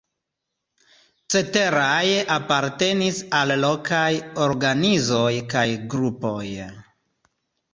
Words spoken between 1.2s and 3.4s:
Ceteraj apartenis